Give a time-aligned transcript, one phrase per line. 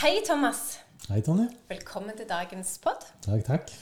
[0.00, 0.78] Hei, Thomas.
[1.10, 1.48] Hei, Tonje.
[1.68, 3.04] Velkommen til dagens pod.
[3.24, 3.72] Takk, takk.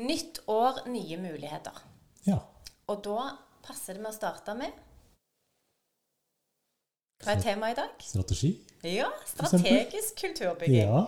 [0.00, 1.76] Nytt år, nye muligheter.
[2.26, 2.38] Ja.
[2.90, 3.26] Og da
[3.66, 4.72] passer det med å starte med
[7.20, 7.90] Hva er temaet i dag?
[8.00, 8.54] Strategi.
[8.88, 10.78] Ja, strategisk kulturbygging.
[10.88, 11.02] Ja.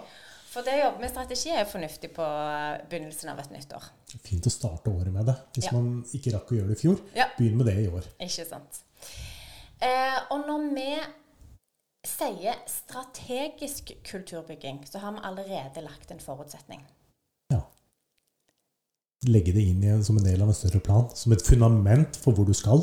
[0.52, 3.86] For det å jobbe med strategi er fornuftig på eh, begynnelsen av et nytt år.
[4.20, 5.38] Fint å starte året med det.
[5.56, 5.72] Hvis Ja.
[5.78, 7.30] man ikke rakk å gjøre det i fjor, Ja.
[7.38, 8.04] begynn med det i år.
[8.20, 8.82] Ikke sant?
[9.80, 10.90] Eh, og når vi
[12.06, 16.82] sier strategisk kulturbygging, så har vi allerede lagt en forutsetning.
[17.52, 17.60] Ja.
[19.26, 21.08] Legge det inn en- som en del av en større plan.
[21.14, 22.82] Som et fundament for hvor du skal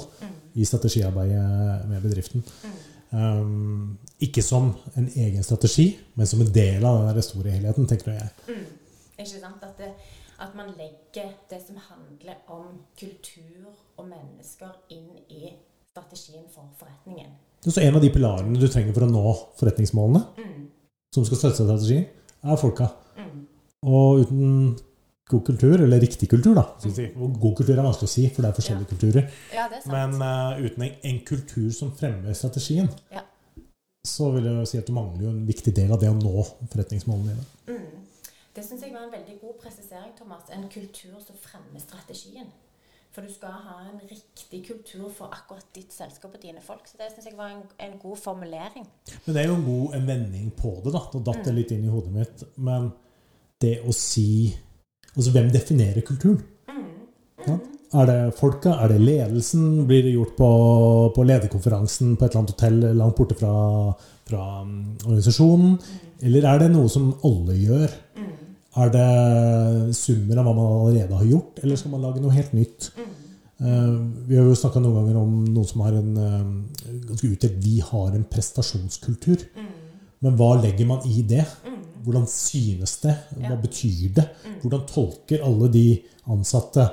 [0.56, 2.44] i strategiarbeidet med bedriften.
[3.12, 8.12] Um, ikke som en egen strategi, men som en del av den store helheten, tenker
[8.12, 8.30] jeg.
[9.18, 9.64] Ikke sant?
[9.64, 9.94] At, det,
[10.40, 15.50] at man legger det som handler om kultur og mennesker inn i
[15.90, 17.34] strategien for forretningen.
[17.66, 20.22] Så en av de pilarene du trenger for å nå forretningsmålene,
[21.16, 22.06] som skal støtte strategien,
[22.44, 22.88] er folka.
[23.84, 24.78] Og uten
[25.30, 26.64] god kultur, eller riktig kultur, da.
[27.20, 29.28] Og God kultur er vanskelig å si, for det er forskjellige kulturer.
[29.54, 29.84] Ja, er.
[29.92, 33.22] Men uh, uten en, en kultur som fremmer strategien, Ja.
[34.08, 36.46] så vil jeg si at du mangler jo en viktig del av det å nå
[36.72, 37.46] forretningsmålene dine.
[37.70, 38.00] Mm.
[38.56, 40.50] Det syns jeg var en veldig god presisering, Thomas.
[40.56, 42.50] En kultur som fremmer strategien.
[43.20, 46.86] For du skal ha en riktig kultur for akkurat ditt selskap og dine folk.
[46.88, 48.86] Så det syns jeg var en, en god formulering.
[49.26, 51.02] Men det er jo en god en vending på det, da.
[51.12, 52.46] Nå datt det litt inn i hodet mitt.
[52.56, 52.88] Men
[53.60, 54.56] det å si
[55.10, 56.38] Altså, hvem definerer kulturen?
[57.44, 57.68] Sant?
[58.00, 58.78] Er det folka?
[58.86, 59.66] Er det ledelsen?
[59.90, 60.50] Blir det gjort på,
[61.16, 63.54] på lederkonferansen på et eller annet hotell langt borte fra,
[64.30, 65.74] fra um, organisasjonen?
[66.24, 67.98] Eller er det noe som alle gjør?
[68.80, 72.54] Er det summer av hva man allerede har gjort, eller skal man lage noe helt
[72.56, 72.92] nytt?
[73.60, 73.96] Eh,
[74.30, 77.80] vi har jo snakka noen ganger om noen som har en eh, ganske utdelt Vi
[77.84, 79.44] har en prestasjonskultur.
[80.24, 81.44] Men hva legger man i det?
[82.06, 83.18] Hvordan synes det?
[83.36, 84.28] Hva betyr det?
[84.62, 85.86] Hvordan tolker alle de
[86.32, 86.88] ansatte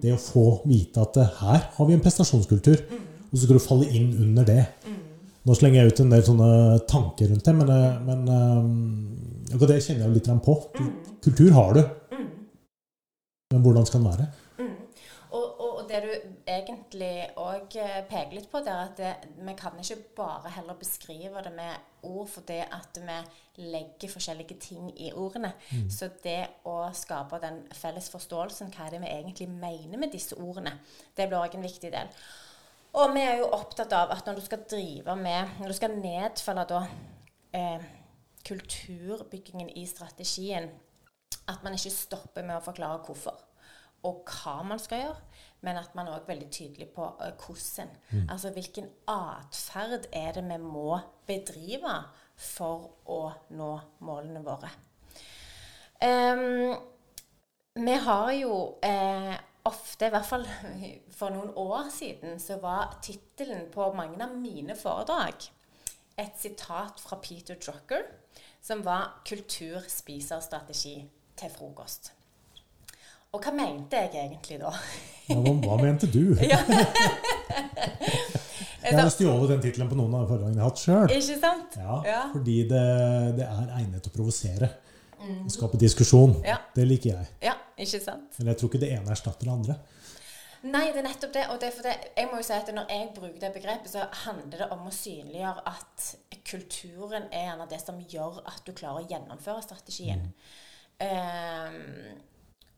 [0.00, 2.80] det å få vite at eh, her har vi en prestasjonskultur,
[3.26, 4.62] og så skal du falle inn under det?
[5.46, 6.48] Nå slenger jeg ut en del sånne
[6.90, 10.56] tanker rundt det, men, eh, men um, det kjenner jeg jo litt på.
[11.22, 11.84] Kultur har du,
[13.54, 14.26] men hvordan skal den være?
[15.36, 16.10] Og, og, og det du
[16.50, 17.76] egentlig òg
[18.08, 19.12] peker litt på, det er at det,
[19.46, 23.18] vi kan ikke bare heller beskrive det med ord for det at vi
[23.68, 25.52] legger forskjellige ting i ordene.
[25.92, 30.38] Så det å skape den felles forståelsen, hva er det vi egentlig mener med disse
[30.38, 30.74] ordene,
[31.14, 32.10] det blir òg en viktig del.
[32.96, 35.98] Og vi er jo opptatt av at når du skal drive med Når du skal
[36.00, 36.82] nedfelle da
[37.56, 37.84] eh,
[38.46, 40.70] kulturbyggingen i strategien,
[41.50, 43.42] at man ikke stopper med å forklare hvorfor
[44.06, 45.22] og hva man skal gjøre,
[45.66, 47.90] men at man er også veldig tydelig på eh, hvordan.
[48.30, 51.96] Altså hvilken atferd er det vi må bedrive
[52.36, 53.20] for å
[53.56, 53.72] nå
[54.06, 54.70] målene våre.
[56.04, 56.76] Um,
[57.76, 59.34] vi har jo eh,
[59.66, 60.44] ofte, i hvert fall
[61.16, 65.48] for noen år siden, så var tittelen på mange av mine foredrag
[66.16, 68.06] et sitat fra Peter Drucker,
[68.62, 71.04] som var 'Kultur spiser strategi
[71.36, 72.12] til frokost'.
[73.32, 74.70] Og hva mente jeg egentlig da?
[75.28, 76.36] Ja, hva, mente du?
[78.86, 81.08] Jeg har stjålet den tittelen på noen av foredragene jeg har hatt sjøl.
[81.76, 82.20] Ja, Ja.
[82.32, 82.82] fordi det,
[83.40, 84.68] det er egnet til å provosere.
[85.52, 86.36] Skape diskusjon.
[86.46, 86.58] Ja.
[86.76, 87.30] Det liker jeg.
[87.44, 88.36] Ja, ikke sant?
[88.38, 89.78] Men jeg tror ikke det ene erstatter det andre.
[90.66, 91.46] Nei, det er nettopp det.
[91.52, 93.90] Og det er for det, jeg må jo si at når jeg bruker det begrepet,
[93.92, 96.06] så handler det om å synliggjøre at
[96.46, 100.24] kulturen er gjerne det som gjør at du klarer å gjennomføre strategien.
[101.02, 102.16] Ehm,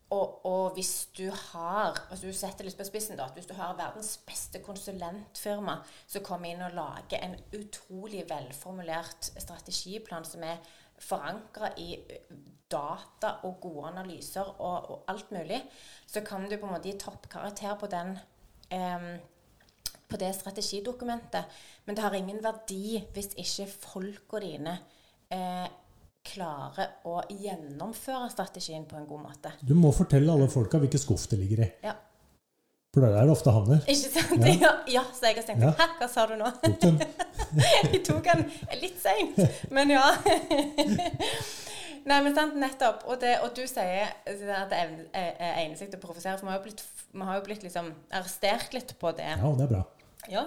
[0.09, 3.53] og, og hvis du har altså du setter litt på spissen da, at hvis du
[3.57, 5.77] har verdens beste konsulentfirma
[6.09, 10.57] som kommer inn og lager en utrolig velformulert strategiplan som er
[11.03, 11.95] forankra i
[12.69, 15.59] data og gode analyser og, og alt mulig,
[16.07, 18.15] så kan du på en måte gi toppkarakter på den
[18.75, 19.11] em,
[20.09, 21.59] på det strategidokumentet.
[21.85, 24.75] Men det har ingen verdi hvis ikke folka dine
[25.33, 25.67] eh,
[26.29, 29.53] klarer å gjennomføre strategien på en god måte.
[29.61, 31.69] Du må fortelle alle folka hvilken skuff det ligger i.
[31.85, 31.95] Ja.
[32.89, 33.81] For det er der det ofte havner.
[33.91, 34.45] Ikke sant?
[34.63, 35.73] Ja, ja så jeg har tenkt Ja.
[35.77, 36.47] Hæ, hva sa du nå?
[36.63, 36.95] Tok den.
[37.93, 38.41] Jeg tok den
[38.81, 39.37] litt seint,
[39.73, 40.01] men ja.
[42.09, 43.03] Nei, men sant, nettopp.
[43.09, 46.47] Og, det, og du sier at det er- er egner seg til å provosere, for
[46.47, 46.83] vi har jo blitt,
[47.29, 49.27] har jo blitt liksom arrestert litt på det.
[49.35, 49.83] Ja, og det er bra.
[50.31, 50.45] Ja.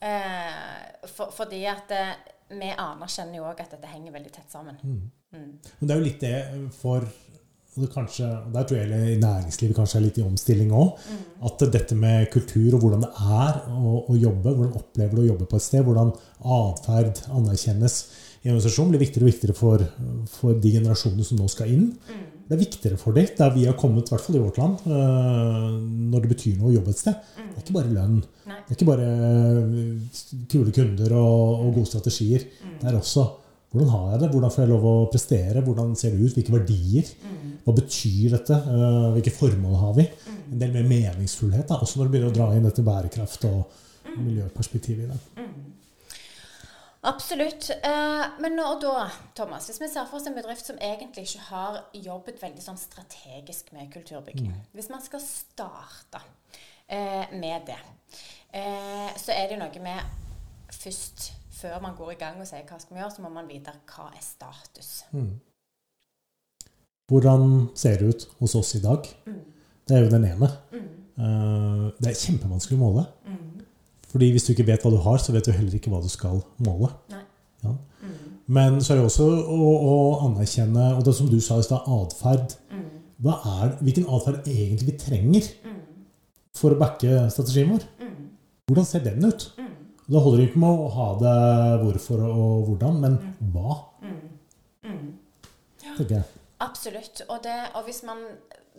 [0.00, 2.12] Eh, for, fordi at eh,
[2.54, 4.78] vi anerkjenner jo òg at dette henger veldig tett sammen.
[5.32, 6.36] Men det er jo litt det
[6.78, 7.04] for
[7.78, 11.04] og det kanskje, og Der tror jeg i næringslivet kanskje er litt i omstilling òg.
[11.46, 15.28] At dette med kultur og hvordan det er å, å jobbe, hvordan opplever du å
[15.28, 16.10] jobbe på et sted, hvordan
[16.58, 18.00] atferd anerkjennes,
[18.42, 19.84] i organisasjonen blir viktigere og viktigere for,
[20.30, 21.88] for de generasjonene som nå skal inn.
[22.48, 24.86] Det er viktigere for dem der vi har kommet, i hvert fall i vårt land,
[24.88, 25.74] øh,
[26.12, 27.18] når det betyr noe å jobbe et sted.
[27.36, 28.22] Det er ikke bare lønn.
[28.48, 28.60] Nei.
[28.62, 32.46] Det er ikke bare øh, kule kunder og, og gode strategier.
[32.78, 33.26] Det er også
[33.72, 36.54] hvordan har jeg det, hvordan får jeg lov å prestere, hvordan ser det ut, hvilke
[36.54, 37.10] verdier.
[37.66, 40.06] Hva betyr dette, øh, hvilke formål har vi?
[40.52, 44.16] En del mer meningsfullhet, da, også når du begynner å dra inn dette bærekraft og
[44.16, 45.48] miljøperspektivet i det.
[47.08, 47.70] Absolutt.
[47.70, 49.06] Eh, men nå og da,
[49.38, 52.80] Thomas, hvis vi ser for oss en bedrift som egentlig ikke har jobbet veldig sånn
[52.80, 56.22] strategisk med kulturbygging Hvis man skal starte
[56.88, 57.78] eh, med det,
[58.50, 62.78] eh, så er det noe med først før man går i gang og sier hva
[62.80, 64.90] skal vi gjøre, så må man vite hva er status.
[67.08, 69.06] Hvordan ser det ut hos oss i dag?
[69.88, 70.50] Det er jo den ene.
[71.18, 73.06] Eh, Det er kjempevanskelig å måle.
[74.08, 76.08] Fordi hvis du ikke vet hva du har, så vet du heller ikke hva du
[76.08, 76.90] skal måle.
[77.64, 77.72] Ja.
[78.48, 79.96] Men så er det også å, å
[80.28, 82.54] anerkjenne, og det som du sa i stad, atferd.
[83.18, 85.48] Er, hvilken atferd egentlig vi trenger
[86.56, 87.84] for å backe strategien vår?
[88.70, 89.48] Hvordan ser den ut?
[90.08, 91.36] Da holder det ikke med å ha det
[91.82, 93.18] hvorfor og hvordan, men
[93.52, 93.76] hva?
[95.98, 96.26] tenker jeg.
[96.64, 97.22] Absolutt.
[97.28, 98.22] Og, det, og hvis, man,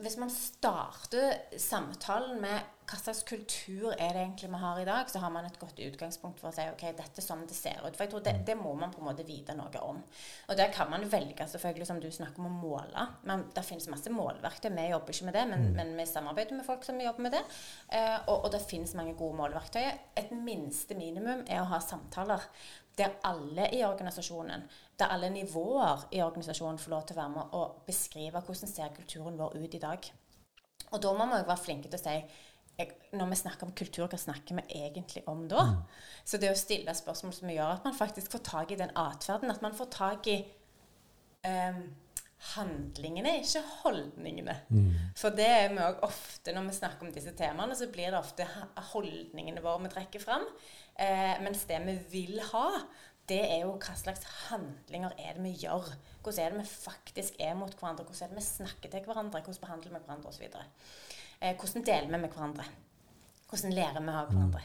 [0.01, 2.59] hvis man starter samtalen med
[2.89, 5.77] hva slags kultur er det egentlig vi har i dag, så har man et godt
[5.86, 7.94] utgangspunkt for å si ok, dette er sånn det ser ut.
[7.94, 10.01] For jeg tror det, det må man på en måte vite noe om.
[10.50, 13.06] Og der kan man velge, selvfølgelig, som du snakker om, å måle.
[13.30, 14.71] Men det finnes masse målverktøy.
[14.74, 17.44] Vi jobber ikke med det, men, men vi samarbeider med folk som jobber med det.
[17.94, 19.83] Eh, og, og det finnes mange gode målverktøy.
[20.19, 22.47] Et minste minimum er å ha samtaler
[23.00, 24.65] der alle i organisasjonen,
[25.00, 28.91] der alle nivåer i organisasjonen får lov til å være med og beskrive hvordan ser
[28.97, 30.09] kulturen vår ut i dag.
[30.89, 32.18] Og da må vi være flinke til å si
[32.79, 35.65] jeg, når vi snakker om kultur, hva snakker vi egentlig om da?
[36.25, 39.51] Så det å stille spørsmål som gjør at man faktisk får tak i den atferden,
[39.51, 40.37] at man får tak i
[41.47, 41.83] um,
[42.55, 44.55] handlingene, ikke holdningene.
[45.19, 48.19] For det er vi òg ofte når vi snakker om disse temaene, så blir det
[48.19, 48.47] ofte
[48.93, 50.47] holdningene våre vi trekker fram.
[50.99, 52.67] Eh, mens det vi vil ha,
[53.29, 55.91] det er jo hva slags handlinger er det vi gjør.
[56.23, 58.07] Hvordan er det vi faktisk er mot hverandre?
[58.07, 59.43] Hvordan er det vi snakker til hverandre?
[59.43, 60.47] Hvordan behandler vi hverandre osv.
[61.41, 62.65] Eh, hvordan deler vi med hverandre?
[63.50, 64.63] Hvordan lærer vi av hverandre?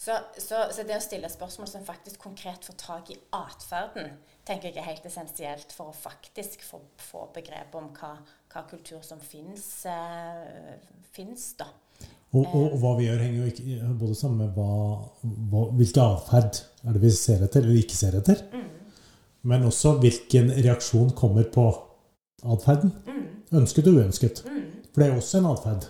[0.00, 4.14] Så, så, så det å stille spørsmål som faktisk konkret får tak i atferden,
[4.48, 8.14] tenker jeg er helt essensielt for å faktisk få, få begrep om hva,
[8.52, 10.76] hva kultur som fins, eh,
[11.12, 11.68] finnes, da.
[12.30, 14.72] Og, og, og hva vi gjør, henger jo ikke både sammen med hva,
[15.52, 18.44] hva, hvilken atferd er det vi ser etter eller ikke ser etter,
[19.50, 21.66] men også hvilken reaksjon kommer på
[22.44, 22.92] atferden.
[23.56, 24.44] Ønsket og uønsket.
[24.44, 25.88] For det er også en atferd.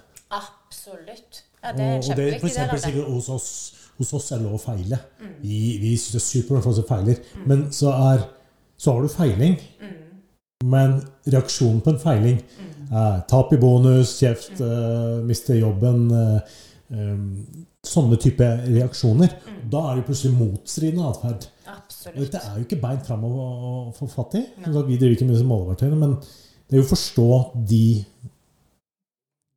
[1.60, 3.48] Ja, det er Og, og det, for eksempel, sikkert hos oss,
[3.98, 5.00] hos oss er det lov å feile.
[5.42, 7.20] Vi, vi syns det er supert for oss feiler.
[7.34, 7.46] Mm.
[7.52, 8.24] Men så, er,
[8.80, 9.58] så har du feiling.
[10.64, 12.40] Men reaksjonen på en feiling
[12.90, 16.56] er tap i bonus, kjeft, eh, miste jobben eh,
[16.96, 17.20] eh,
[17.80, 19.30] Sånne type reaksjoner.
[19.72, 21.46] Da er det plutselig motstridende atferd.
[22.12, 23.30] Dette er jo ikke beint fram å,
[23.96, 24.42] få fatt i.
[24.66, 27.28] Vi driver ikke med måleverktøyene, men det er jo å forstå
[27.70, 27.86] de,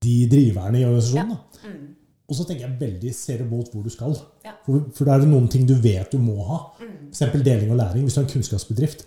[0.08, 1.36] de driverne i organisasjonen.
[1.36, 1.68] da.
[1.68, 1.84] Mm.
[2.30, 4.13] Og så tenker jeg veldig ser du mot hvor du skal.
[4.46, 4.53] Ja.
[4.65, 6.60] For, for da er det noen ting du vet du må ha.
[6.80, 7.10] Mm.
[7.12, 7.44] F.eks.
[7.44, 8.06] deling og læring.
[8.06, 9.03] Hvis du har en kunnskapsbedrift.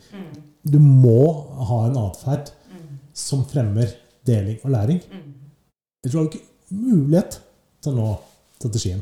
[0.67, 1.19] Du må
[1.71, 2.99] ha en atferd Mm.
[3.15, 3.93] som fremmer
[4.27, 5.01] deling og læring.
[6.05, 7.39] Ellers har du ikke mulighet
[7.83, 8.09] til å nå
[8.59, 9.01] strategien.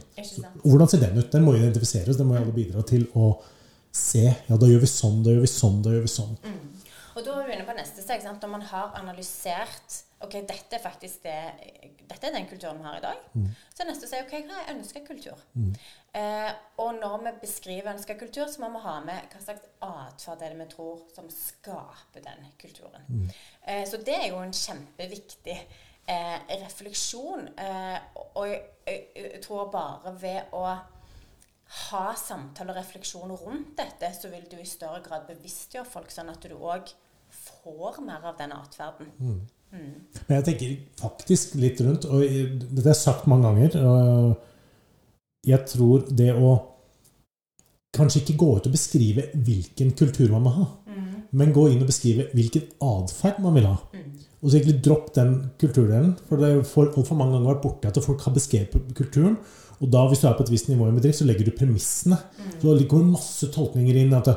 [0.62, 1.32] Og hvordan ser den ut?
[1.32, 2.16] Den må identifiseres.
[2.20, 3.32] Den må alle bidra til å
[3.94, 4.24] se.
[4.48, 6.36] Ja, da gjør vi sånn, da gjør vi sånn, da gjør vi sånn.
[7.16, 8.22] Og da er vi inne på steg.
[8.24, 8.42] Sant?
[8.44, 11.36] Når man har analysert ok, dette er faktisk det,
[12.08, 13.24] dette er den kulturen vi har i dag,
[13.74, 15.40] så er neste å si ok, hva er ønska kultur?
[16.14, 20.44] Eh, og når vi beskriver ønska kultur, så må vi ha med hva slags atferd
[20.46, 23.04] er det vi tror som skaper den kulturen.
[23.66, 27.48] Eh, så det er jo en kjempeviktig eh, refleksjon.
[27.58, 27.98] Eh,
[28.34, 30.64] og jeg, jeg, jeg tror bare ved å
[31.74, 36.30] ha samtale og refleksjon rundt dette, så vil du i større grad bevisstgjøre folk, sånn
[36.30, 36.92] at du òg
[37.64, 39.10] får mer av den atferden.
[39.74, 44.36] Men jeg tenker faktisk litt rundt, og dette jeg sagt mange ganger
[45.44, 46.52] Jeg tror det å
[47.94, 50.68] kanskje ikke gå ut og beskrive hvilken kultur man må ha,
[51.34, 53.76] men gå inn og beskrive hvilken atferd man vil ha.
[54.44, 55.30] Og så egentlig dropp den
[55.60, 56.10] kulturdelen.
[56.28, 59.38] For det er jo for, mange ganger vært borte at folk har beskrevet kulturen.
[59.80, 61.56] Og da, hvis du er på et visst nivå i en bedrift, så legger du
[61.56, 62.18] premissene.
[62.60, 64.12] Så det går masse tolkninger inn.
[64.12, 64.36] at det,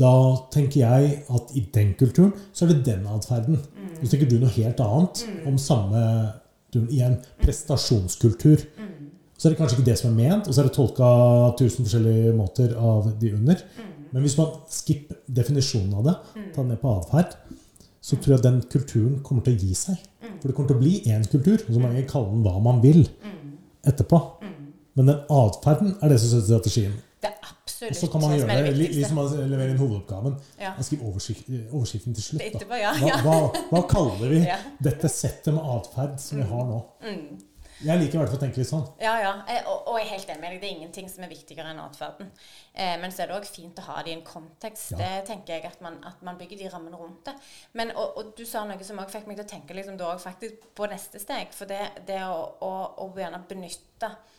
[0.00, 0.12] da
[0.52, 3.60] tenker jeg at i den kulturen så er det den atferden.
[4.00, 6.00] Så tenker du noe helt annet om samme
[6.72, 8.64] du, Igjen prestasjonskultur.
[9.36, 11.08] Så er det kanskje ikke det som er ment, og så er det tolka
[11.58, 13.64] tusen forskjellige måter av de under.
[14.12, 16.14] Men hvis man skipper definisjonen av det,
[16.54, 17.36] tar den ned på atferd,
[18.02, 20.00] så tror jeg den kulturen kommer til å gi seg.
[20.40, 22.56] For det kommer til å bli én kultur, og så må man kalle den hva
[22.62, 23.04] man vil
[23.88, 24.20] etterpå.
[24.98, 26.96] Men den atferden er det som setter strategien.
[27.82, 30.36] Absolutt Og så kan man gjøre det det liksom man leverer inn hovedoppgaven.
[30.60, 30.74] Ja.
[30.76, 32.44] Man skriver oversikt, overskriften til slutt.
[32.46, 32.92] Etterpå, ja.
[33.00, 34.42] Hva, hva, hva kaller vi
[34.88, 36.82] dette settet med atferd som vi har nå?
[37.82, 38.84] Jeg liker i hvert fall å tenke litt sånn.
[39.02, 39.30] Ja, ja.
[39.66, 40.60] Og, og jeg er helt enig med deg.
[40.62, 42.28] Det er ingenting som er viktigere enn atferden.
[42.74, 44.92] Eh, men så er det òg fint å ha det i en kontekst.
[44.94, 45.00] Ja.
[45.00, 47.34] Det tenker jeg at man, at man bygger de rammene rundt det.
[47.78, 49.98] Men, og, og du sa noe som også fikk meg til å tenke liksom,
[50.78, 51.50] på neste steg.
[51.56, 52.72] For det, det å, å,
[53.02, 54.31] å gjerne benytte eh,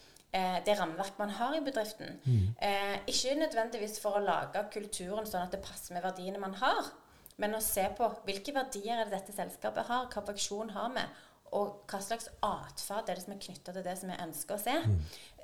[0.65, 2.15] det rammeverket man har i bedriften.
[2.57, 6.89] Eh, ikke nødvendigvis for å lage kulturen sånn at det passer med verdiene man har,
[7.37, 11.05] men å se på hvilke verdier er det dette selskapet har, hva funksjon har vi,
[11.53, 14.61] og hva slags atferd er det som er knytta til det som vi ønsker å
[14.61, 14.73] se.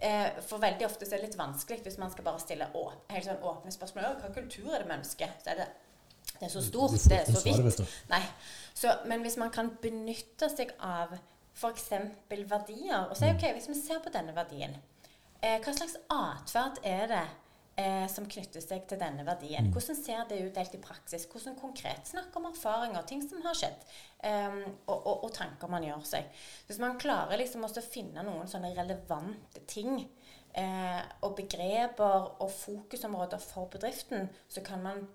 [0.01, 2.85] Eh, for veldig ofte så er det litt vanskelig hvis man skal bare stille å,
[3.11, 4.17] helt sånn åpne spørsmål.
[4.23, 5.35] Hva kultur er det vi ønsker?
[5.43, 5.67] Så er det,
[6.31, 7.83] det er så stort, det er så vidt.
[8.09, 8.23] Nei.
[8.73, 11.13] Så, men hvis man kan benytte seg av
[11.55, 11.91] f.eks.
[12.29, 13.35] verdier, og si Mm.
[13.35, 14.75] OK, hvis vi ser på denne verdien,
[15.41, 17.27] eh, hva slags atferd er det
[17.79, 19.67] eh, som knytter seg til denne verdien?
[19.67, 19.73] Mm.
[19.73, 21.27] Hvordan ser det ut helt i praksis?
[21.31, 23.85] Hvordan konkret snakker om erfaringer, ting som har skjedd,
[24.23, 26.31] eh, og, og, og tanker man gjør seg?
[26.67, 30.07] Hvis man klarer liksom også å finne noen sånne relevante ting
[30.53, 35.07] eh, og begreper og fokusområder for bedriften, så kan man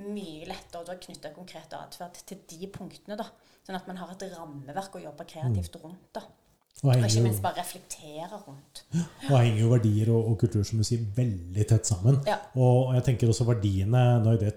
[0.00, 3.18] mye lettere da knytte konkret atferd til de punktene.
[3.20, 3.26] da,
[3.70, 6.08] Sånn at man har et rammeverk å jobbe kreativt rundt.
[6.16, 6.24] da.
[6.82, 8.80] Og Og ikke minst bare reflektere rundt.
[9.30, 12.18] og henger jo verdier og, og kultur som du sier, veldig tett sammen.
[12.26, 12.38] Ja.
[12.56, 14.50] Og, jeg tenker også verdiene Nå er det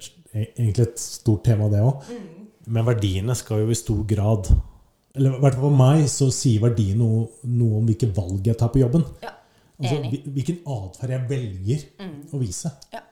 [0.58, 2.02] egentlig et stort tema, det òg.
[2.10, 2.48] Mm.
[2.74, 4.50] Men verdiene skal jo i stor grad
[5.14, 8.58] Eller i hvert fall for meg så sier verdiene noe, noe om hvilke valg jeg
[8.58, 9.06] tar på jobben.
[9.22, 9.36] Ja,
[9.78, 10.14] Altså enig.
[10.16, 11.86] Altså hvilken atferd jeg velger
[12.34, 12.72] å vise.
[12.94, 13.04] Ja.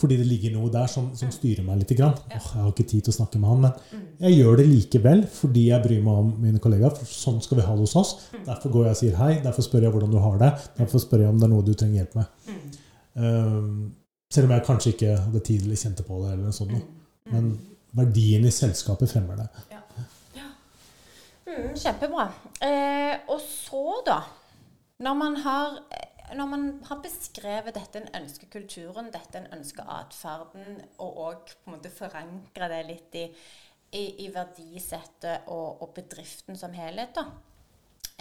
[0.00, 1.92] Fordi det ligger noe der som, som styrer meg litt.
[1.98, 2.16] Grann.
[2.30, 2.40] Ja.
[2.40, 5.22] Åh, jeg har ikke tid til å snakke med han, men jeg gjør det likevel
[5.32, 6.94] fordi jeg bryr meg om mine kollegaer.
[6.96, 8.12] For sånn skal vi ha det hos oss.
[8.46, 9.32] Derfor går jeg og sier hei.
[9.44, 10.52] Derfor spør jeg hvordan du har det.
[10.80, 12.78] Derfor spør jeg om det er noe du trenger hjelp med.
[13.20, 13.72] Um,
[14.30, 16.32] selv om jeg kanskje ikke hadde tid eller kjente på det.
[16.32, 16.96] eller noe sånt.
[17.30, 17.52] Men
[17.98, 19.48] verdien i selskapet fremmer det.
[21.50, 22.28] Mm, kjempebra.
[22.62, 24.20] Eh, og så, da
[25.00, 25.78] Når man har
[26.36, 31.70] når man har beskrevet dette en ønsker kulturen, dette en ønsker atferden, og òg på
[31.70, 33.24] en måte forankre det litt i,
[33.98, 37.24] i, i verdisettet og, og bedriften som helhet, da,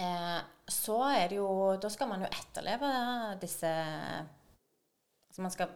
[0.01, 0.39] eh,
[0.69, 1.49] så er det jo
[1.81, 2.89] Da skal man jo etterleve
[3.41, 3.69] disse
[5.29, 5.71] Altså man skal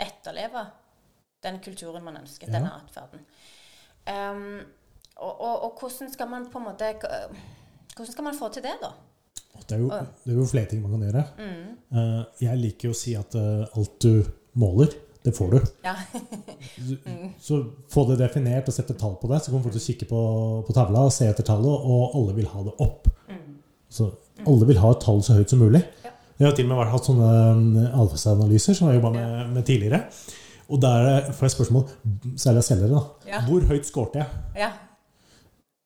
[0.00, 0.66] etterleve
[1.44, 2.52] den kulturen man ønsker, Ja.
[2.58, 3.24] denne atferden.
[4.08, 4.60] Um,
[5.16, 8.76] og, og, og hvordan skal man på en måte Hvordan skal man få til det,
[8.82, 8.92] da?
[9.68, 9.90] Det er jo,
[10.24, 11.26] det er jo flere ting man kan gjøre.
[11.38, 11.74] Mm.
[11.92, 14.22] Uh, jeg liker jo å si at uh, alt du
[14.58, 14.94] måler,
[15.26, 15.58] det får du.
[15.84, 15.94] Ja.
[17.04, 17.34] mm.
[17.42, 17.60] Så
[17.92, 20.22] få det definert og sette tall på det, så kommer folk til å kikke på,
[20.64, 23.10] på tavla og se etter tallet, og alle vil ha det opp.
[23.88, 24.10] Så
[24.46, 25.80] alle vil ha et tall så høyt som mulig.
[26.04, 26.12] Ja.
[26.38, 30.04] Jeg har til og med hatt sånne um, alfaanalyser som jeg jobba med, med tidligere.
[30.68, 31.88] Og der eh, får jeg spørsmål,
[32.36, 33.30] særlig av selgere, da.
[33.32, 33.40] Ja.
[33.48, 34.44] Hvor høyt skårte jeg?
[34.66, 34.68] ja.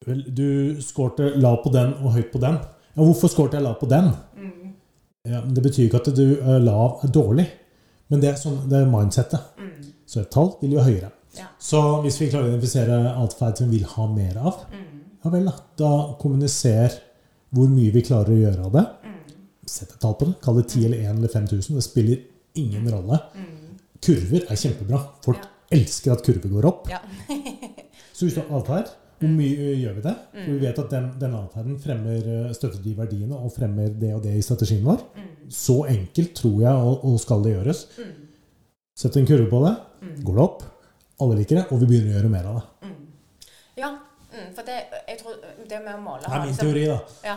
[0.02, 2.56] Vel, du skårte lav på den og høyt på den.
[2.92, 4.10] Ja, hvorfor skårte jeg lav på den?
[4.36, 4.72] Mm.
[5.32, 7.46] Ja, det betyr ikke at du er lav er dårlig,
[8.10, 9.40] men det er, sånn, det er mindsettet.
[9.58, 9.92] Mm.
[10.06, 11.12] Så et tall vil jo høyere.
[11.38, 11.46] Ja.
[11.62, 15.00] Så hvis vi klarer å identifisere atferd som vi vil ha mer av, Mm.
[15.24, 15.54] ja vel, da.
[15.78, 16.98] Da kommuniser
[17.54, 18.84] hvor mye vi klarer å gjøre av det.
[19.06, 19.38] Mm.
[19.66, 20.34] Sett et tall på det.
[20.42, 21.76] Kall det 10 eller 1 eller 5000.
[21.78, 22.18] Det spiller
[22.60, 23.20] ingen rolle.
[24.02, 25.00] Kurver er kjempebra.
[25.24, 25.38] Folk.
[25.38, 25.48] Ja.
[25.72, 26.88] elsker at kurver går opp.
[26.90, 26.98] ja.
[28.12, 28.90] Så hvis du har atferd,
[29.22, 30.14] hvor mye gjør vi det?
[30.32, 30.52] For Mm.
[30.58, 34.22] vi vet at den, den atferden fremmer, eh, støtter de verdiene og fremmer det og
[34.26, 35.00] det i strategien vår.
[35.16, 35.28] Mm.
[35.48, 37.84] Så enkelt tror jeg og, og skal det gjøres.
[38.98, 39.74] Sett en kurve på det.
[40.02, 40.14] Mm.
[40.26, 40.62] Går det opp?
[41.22, 42.94] Alle liker det, og vi begynner å gjøre mer av det.
[43.82, 43.92] ja.
[44.32, 44.78] Mm, for det,
[45.10, 45.34] jeg tror
[45.68, 46.98] det med å måle Det er min liksom- teori, da.
[47.24, 47.36] Ja.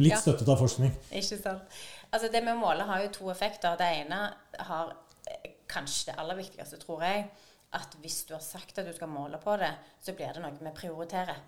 [0.00, 0.92] Litt støttet av forskning.
[1.12, 1.62] Ikke sant.
[2.10, 3.76] Altså Det med å måle har jo to effekter.
[3.76, 4.94] Det ene har
[5.28, 7.26] eh, kanskje det aller viktigste, tror jeg,
[7.72, 9.70] at hvis du har sagt at du skal måle på det,
[10.04, 11.38] så blir det noe vi prioriterer.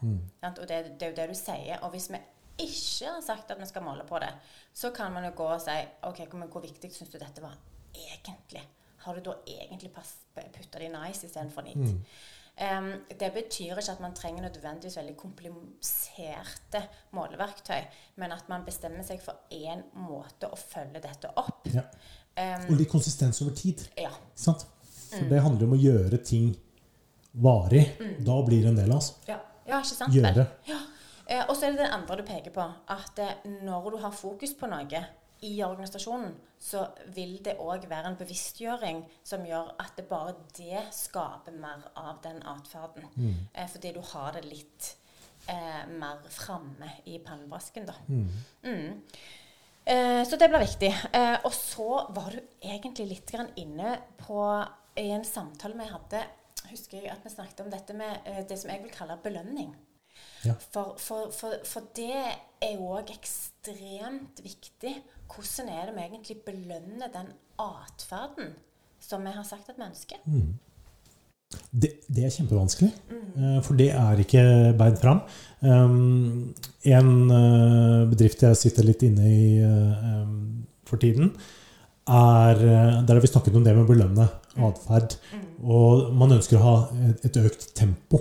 [0.40, 0.58] Sant?
[0.58, 1.82] Og det, det er jo det du sier.
[1.82, 2.20] Og hvis vi
[2.64, 4.30] ikke har sagt at vi skal måle på det,
[4.72, 5.74] så kan man jo gå og si
[6.08, 7.58] OK, men hvor viktig syns du dette var
[7.94, 8.62] egentlig?
[9.04, 11.92] Har du da egentlig putta det i nice istedenfor neat?
[12.54, 17.82] Um, det betyr ikke at man trenger nødvendigvis veldig kompliserte måleverktøy,
[18.22, 21.66] men at man bestemmer seg for én måte å følge dette opp.
[21.74, 21.82] Ja.
[22.38, 23.82] Um, Og litt konsistens over tid.
[23.98, 24.10] ja.
[24.34, 24.66] Sant?
[25.14, 25.18] Mm.
[25.20, 26.52] For det handler om å gjøre ting
[27.44, 27.84] varig.
[28.26, 29.14] Da blir det en del av oss.
[29.30, 30.14] Ja, ja ikke sant?
[30.14, 30.46] Gjøre.
[30.68, 30.80] Ja.
[31.24, 32.64] Eh, og så er det den andre du peker på.
[32.92, 35.04] At eh, når du har fokus på noe
[35.44, 36.32] i organisasjonen
[36.64, 41.82] så vil det òg være en bevisstgjøring som gjør at det bare det skaper mer
[42.00, 43.08] av den atferden.
[43.16, 43.48] Mm.
[43.52, 44.94] Eh, fordi du har det litt
[45.52, 47.98] eh, mer framme i pannebrasken, da.
[48.08, 48.30] Mm.
[48.64, 49.02] Mm.
[49.84, 50.92] Eh, så det blir viktig.
[51.12, 54.40] Eh, og så var du egentlig litt grann inne på
[55.00, 56.22] i en samtale vi hadde
[56.70, 59.72] husker jeg at vi snakket om dette med eh, det som jeg vil kalle belønning.
[60.44, 60.54] Ja.
[60.72, 64.94] For, for, for, for det er jo òg ekstremt viktig.
[65.30, 68.54] Hvordan er det vi egentlig belønner den atferden
[69.02, 70.22] som vi har sagt at vi ønsker?
[70.24, 70.54] Mm.
[71.70, 73.60] Det, det er kjempevanskelig, mm.
[73.62, 74.42] for det er ikke
[74.78, 75.20] beint fram.
[75.62, 81.30] Um, en uh, bedrift jeg sitter litt inne i uh, um, for tiden,
[82.08, 84.28] er eh, Der har vi snakket om det med å belønne
[84.68, 85.16] atferd.
[85.64, 86.74] Og man ønsker å ha
[87.24, 88.20] et, økt tempo.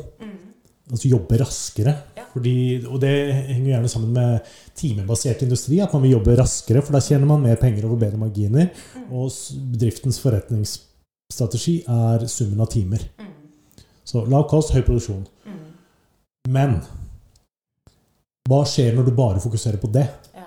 [0.91, 1.93] Altså jobbe raskere.
[2.17, 2.25] Ja.
[2.33, 2.55] Fordi,
[2.89, 3.11] og det
[3.49, 5.79] henger gjerne sammen med timebasert industri.
[5.83, 8.71] At man vil jobbe raskere, for da tjener man mer penger over bedre marginer.
[9.09, 9.29] Og
[9.73, 13.05] bedriftens forretningsstrategi er summen av timer.
[14.03, 15.23] Så lav kost, høy produksjon.
[16.51, 16.81] Men
[18.49, 20.43] hva skjer når du bare fokuserer på det, Ja.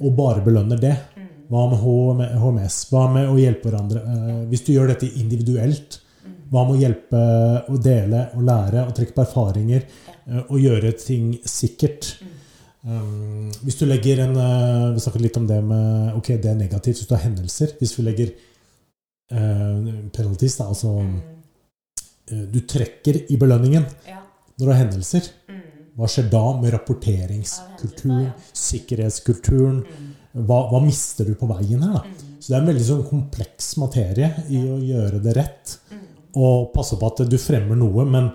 [0.00, 0.94] og bare belønner det?
[1.50, 2.78] Hva med HMS?
[2.90, 4.00] Hva med å hjelpe hverandre?
[4.00, 6.00] Eh, Hvis du gjør dette individuelt,
[6.52, 7.20] hva med å hjelpe
[7.72, 12.14] og dele og lære og trekke på erfaringer eh, og gjøre ting sikkert?
[12.84, 16.58] Um, hvis du legger en eh, Vi snakket litt om det med Ok, det er
[16.58, 17.72] negativt hvis du har hendelser.
[17.80, 18.34] Hvis vi legger
[20.12, 20.98] penalties, da, altså
[22.30, 25.30] eh, Du trekker i belønningen når du har hendelser.
[25.48, 25.62] Mm.
[25.96, 29.80] Hva skjer da med rapporteringskulturen, sikkerhetskulturen?
[30.34, 32.30] Hva, hva mister du på veien her, da?
[32.42, 35.76] Så det er en veldig sånn kompleks materie i å gjøre det rett.
[36.34, 38.32] Og passe på at du fremmer noe, men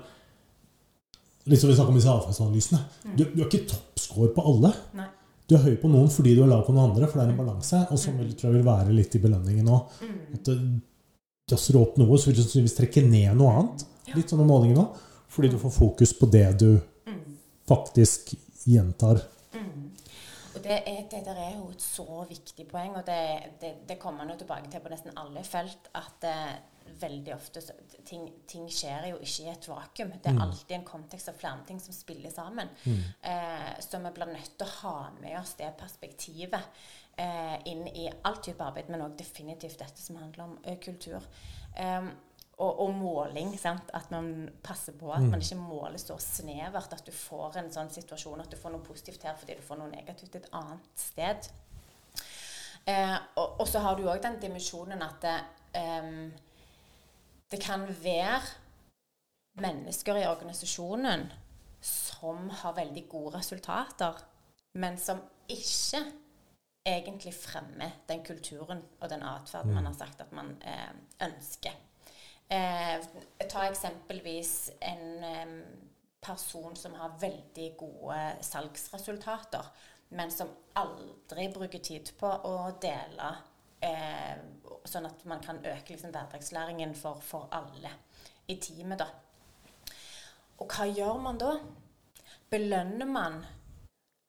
[1.50, 2.80] litt som vi snakket om disse avfallsanalysene.
[3.18, 4.72] Du, du er ikke toppscore på alle.
[4.98, 5.10] Nei.
[5.50, 7.32] Du er høy på noen fordi du er lav på noen andre, for det er
[7.34, 7.82] en balanse.
[7.90, 9.80] Og sånn tror jeg vil være litt i belønningen nå.
[10.38, 10.52] At
[11.50, 13.86] jazzer du opp noe, så vil du sannsynligvis trekke ned noe annet.
[14.14, 15.00] Litt sånn med målingen òg.
[15.30, 16.70] Fordi du får fokus på det du
[17.70, 18.34] faktisk
[18.70, 19.22] gjentar.
[20.60, 23.20] Og det, er, det der er jo et så viktig poeng, og det,
[23.62, 26.58] det, det kommer man jo tilbake til på nesten alle felt, at eh,
[27.00, 30.12] veldig ofte så, ting, ting skjer jo ikke i et vakuum.
[30.20, 32.72] Det er alltid en kontekst av flere ting som spiller sammen.
[33.24, 36.84] Eh, så vi blir nødt til å ha med oss det perspektivet
[37.16, 41.24] eh, inn i all type arbeid, men òg definitivt dette som handler om kultur.
[41.80, 42.12] Um,
[42.60, 43.54] og, og måling.
[43.60, 43.92] Sant?
[43.96, 47.92] At man passer på at man ikke måler så snevert at du får en sånn
[47.94, 51.50] situasjon at du får noe positivt her fordi du får noe negativt et annet sted.
[52.90, 55.38] Eh, og, og så har du òg den dimensjonen at det,
[55.80, 56.30] um,
[57.52, 58.42] det kan være
[59.60, 61.28] mennesker i organisasjonen
[61.84, 64.18] som har veldig gode resultater,
[64.80, 66.02] men som ikke
[66.86, 70.92] egentlig fremmer den kulturen og den atferden man har sagt at man eh,
[71.28, 71.76] ønsker.
[72.50, 73.04] Eh,
[73.50, 75.24] ta eksempelvis en
[76.22, 79.66] person som har veldig gode salgsresultater,
[80.10, 83.30] men som aldri bruker tid på å dele,
[83.82, 84.36] eh,
[84.86, 87.92] sånn at man kan øke liksom, hverdagslæringen for, for alle
[88.48, 89.00] i teamet.
[89.00, 89.08] da.
[90.60, 91.54] Og hva gjør man da?
[92.50, 93.44] Belønner man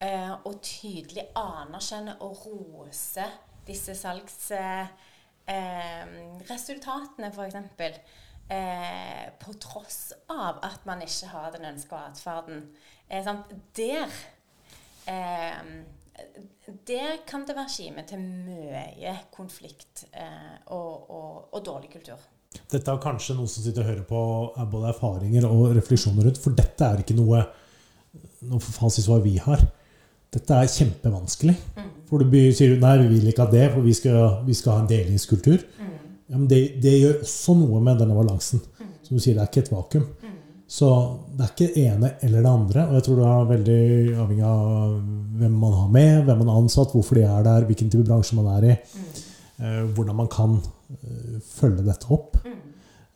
[0.05, 3.33] eh, og tydelig anerkjenner og roser
[3.67, 3.97] disse
[5.51, 7.55] salgsresultatene, f.eks.
[8.51, 12.65] Eh, på tross av at man ikke har den ønska atferden.
[13.09, 13.31] Eh?
[13.79, 14.11] Der
[15.07, 15.63] eh,
[16.87, 22.19] Der kan det være kime til mye konflikt eh, og, og, og dårlig kultur.
[22.71, 24.21] Dette er kanskje noe som sitter og hører på,
[24.59, 27.45] er både erfaringer og refleksjoner rundt, for dette er ikke noe
[28.51, 29.63] noe fasitsvar vi har.
[30.31, 31.57] Dette er kjempevanskelig.
[32.11, 34.83] For du sier nei, vi vil ikke ha det, for vi skal, vi skal ha
[34.85, 35.63] en delingskultur.
[36.31, 38.63] Ja, men det, det gjør også noe med denne balansen.
[39.07, 40.05] Som du sier, det er ikke et vakuum.
[40.71, 40.89] Så
[41.35, 42.85] det er ikke det ene eller det andre.
[42.87, 43.81] Og jeg tror det er veldig
[44.23, 44.93] avhengig av
[45.41, 48.39] hvem man har med, hvem man har ansatt, hvorfor de er der, hvilken type bransje
[48.39, 48.77] man er i.
[49.59, 50.61] eh, hvordan man kan
[50.95, 52.39] eh, følge dette opp.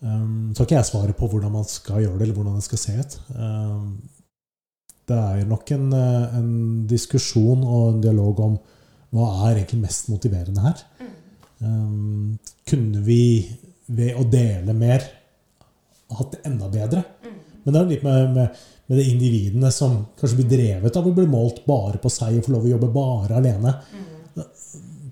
[0.04, 2.66] Um, så har ikke jeg svaret på hvordan man skal gjøre det, eller hvordan det
[2.66, 3.14] skal se ut.
[3.38, 3.86] Um,
[5.08, 6.52] det er nok en, eh, en
[6.88, 8.54] diskusjon og en dialog om
[9.14, 10.80] hva er egentlig mest motiverende her.
[11.64, 13.44] Um, kunne vi
[13.86, 15.04] ved å dele mer
[16.18, 17.04] hatt det enda bedre?
[17.64, 21.14] Men det er litt med, med, med de individene som kanskje blir drevet av å
[21.16, 23.76] bli målt bare på seg og få lov å jobbe bare alene.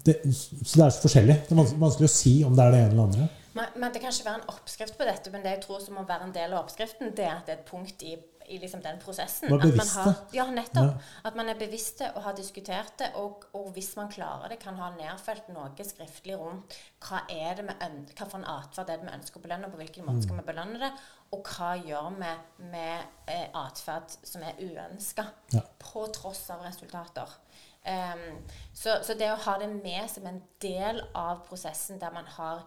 [0.02, 1.38] Det, så det er så forskjellig.
[1.46, 3.30] Det er vanskelig, vanskelig å si om det er det ene eller andre.
[3.52, 5.96] Men, men Det kan ikke være en oppskrift på dette, men det jeg tror som
[5.96, 8.16] må være en del av oppskriften, det er at det er et punkt i
[8.48, 9.50] i liksom den prosessen.
[9.50, 10.00] Var At man bevisste.
[10.00, 10.90] har, ja, nettopp.
[10.96, 11.20] Ja.
[11.28, 14.76] At man er bevisste og har diskutert det, og, og hvis man klarer det, kan
[14.80, 16.76] ha nedfelt noe skriftlig rundt
[17.06, 17.76] hva er det vi
[18.12, 20.40] hva for en atferd er det vi ønsker å belønne, og på hvilken måte skal
[20.40, 20.92] vi belønne det,
[21.32, 22.32] og hva gjør vi
[22.72, 25.62] med eh, atferd som er uønska, Ja.
[25.78, 27.38] på tross av resultater.
[27.82, 32.28] Um, så, så det å ha det med som en del av prosessen der man
[32.36, 32.62] har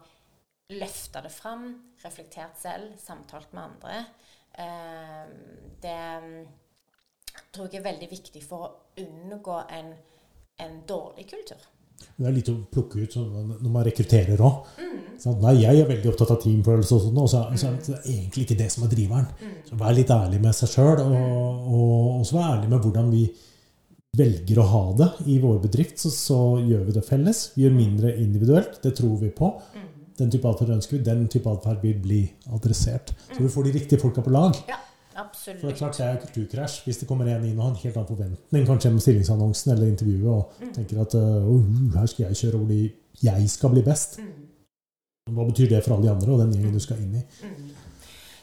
[0.68, 1.68] løfta det fram,
[2.02, 4.00] reflektert selv, samtalt med andre,
[4.56, 6.36] det mm,
[7.52, 9.90] tror jeg er veldig viktig for å unngå en,
[10.64, 11.64] en dårlig kultur.
[12.16, 14.68] Det er litt å plukke ut sånn når man rekrutterer òg.
[14.80, 15.02] Mm.
[15.40, 18.44] Nei, jeg er veldig opptatt av teamfølelse og sånn, og så, så er det egentlig
[18.46, 19.28] ikke det som er driveren.
[19.40, 19.54] Mm.
[19.68, 23.24] Så vær litt ærlig med seg sjøl, og, og også vær ærlig med hvordan vi
[24.16, 26.00] velger å ha det i vår bedrift.
[26.00, 27.42] Så, så gjør vi det felles.
[27.56, 28.80] Vi gjør mindre individuelt.
[28.84, 29.52] Det tror vi på.
[29.76, 29.85] Mm.
[30.18, 31.02] Den type atferd ønsker vi.
[31.04, 32.20] Den type atferd vil bli
[32.52, 33.12] adressert.
[33.34, 34.54] Så du får de riktige folka på lag.
[34.68, 34.78] Ja,
[35.16, 35.60] absolutt.
[35.60, 37.80] For det er klart det er kulturkrasj hvis det kommer en inn og har en
[37.82, 40.72] helt annen forventning kanskje med stillingsannonsen eller intervjuet og Mm.
[40.74, 42.80] tenker at uh, her skal jeg kjøre fordi
[43.22, 44.18] jeg skal bli best.
[44.18, 44.32] Mm.
[45.36, 47.22] Hva betyr det for alle de andre og den gjengen du skal inn i?
[47.42, 47.70] Mm.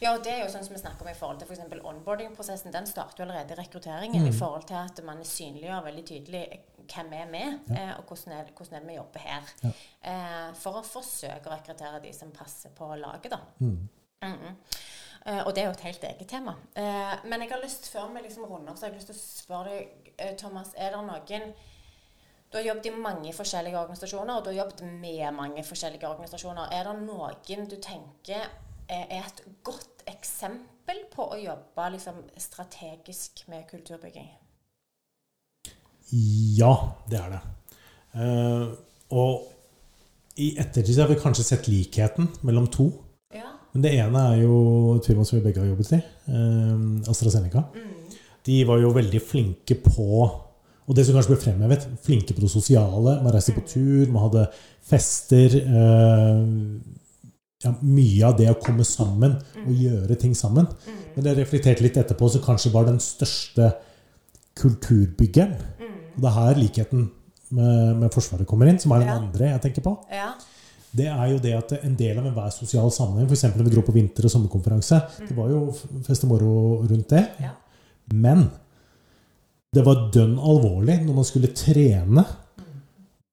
[0.03, 1.61] Ja, og det er jo sånn som vi snakker om i forhold til f.eks.
[1.79, 2.73] onboarding-prosessen.
[2.75, 4.27] Den starter jo allerede i rekrutteringen Mm.
[4.27, 6.43] i forhold til at man synliggjør veldig tydelig
[6.89, 7.81] hvem er vi, Ja.
[7.81, 9.51] eh, og hvordan er, hvordan er det vi jobber her.
[9.63, 9.71] Ja.
[10.11, 13.39] Eh, for å forsøke å rekruttere de som passer på laget, da.
[13.59, 13.89] Mm.
[14.23, 15.45] Mm -mm.
[15.45, 16.55] og det er jo et helt eget tema.
[17.23, 19.69] Men jeg har lyst, før vi liksom runder så jeg har lyst til å spørre
[19.69, 21.53] deg, Thomas, er det noen
[22.51, 26.67] Du har jobbet i mange forskjellige organisasjoner, og du har jobbet med mange forskjellige organisasjoner.
[26.71, 28.49] Er det noen du tenker
[28.89, 34.29] er er et godt eksempel på å jobbe liksom, strategisk med kulturbygging?
[36.11, 36.73] Ja,
[37.09, 37.41] det er det.
[38.13, 38.73] Uh,
[39.13, 39.49] og
[40.37, 42.89] i ettertid har vi kanskje sett likheten mellom to.
[43.33, 43.53] Ja.
[43.73, 44.55] Men det ene er jo
[44.97, 47.65] et firma som vi begge har jobbet i, uh, AstraZeneca.
[47.73, 48.17] Mm.
[48.43, 50.07] De var jo veldig flinke på
[50.83, 53.13] Og det som kanskje ble fremhevet, flinke på det sosiale.
[53.23, 54.41] Man reiste på tur, man hadde
[54.83, 55.53] fester.
[55.63, 56.43] Uh,
[57.63, 60.67] ja, mye av det å komme sammen og gjøre ting sammen.
[60.67, 60.97] Mm.
[61.15, 63.69] Men det reflekterte litt etterpå, så kanskje var den største
[64.59, 65.55] kulturbyggeren.
[66.13, 66.15] Mm.
[66.15, 67.05] Og det er her likheten
[67.53, 69.95] med, med Forsvaret kommer inn, som er den andre jeg tenker på.
[70.13, 70.31] Ja.
[70.93, 73.47] Det er jo det at en del av enhver sosial sammenheng, f.eks.
[73.55, 75.63] når vi dro på vinter- og sommerkonferanse, det var jo
[76.05, 76.53] fest og moro
[76.85, 77.23] rundt det.
[77.41, 77.55] Ja.
[78.13, 78.45] Men
[79.73, 82.25] det var dønn alvorlig når man skulle trene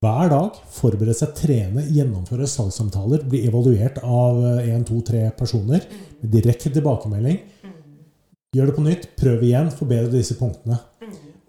[0.00, 5.84] hver dag, forberede seg, trene, gjennomføre salgssamtaler, bli evaluert av én, to, tre personer
[6.22, 7.36] med direkte tilbakemelding.
[8.56, 10.80] Gjør det på nytt, prøv igjen, forbedre disse punktene.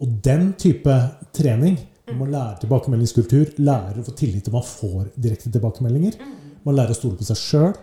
[0.01, 0.93] Og den type
[1.35, 1.77] trening
[2.17, 6.17] man lærer tilbakemeldingskultur, lærer å få tillit til man får direkte tilbakemeldinger.
[6.65, 7.75] Man lærer å stole på seg sjøl.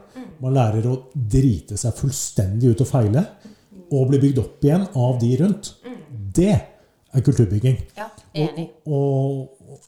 [0.43, 3.25] Man lærer å drite seg fullstendig ut og feile.
[3.89, 5.71] Og bli bygd opp igjen av de rundt.
[6.11, 7.79] Det er kulturbygging.
[7.97, 8.11] ja.
[8.39, 8.67] Enig.
[8.85, 9.79] og, og,